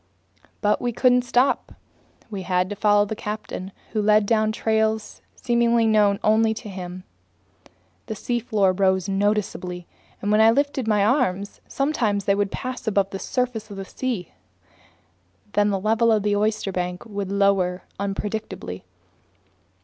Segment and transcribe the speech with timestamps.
[0.61, 1.73] But we couldn't stop.
[2.31, 7.03] We had to follow the captain, who headed down trails seemingly known only to himself.
[8.07, 9.85] The seafloor rose noticeably,
[10.19, 13.85] and when I lifted my arms, sometimes they would pass above the surface of the
[13.85, 14.31] sea.
[15.53, 18.81] Then the level of the oysterbank would lower unpredictably.